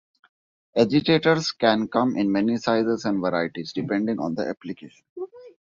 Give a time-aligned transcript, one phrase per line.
[0.75, 5.03] Agitators can come in many sizes and varieties, depending on the application.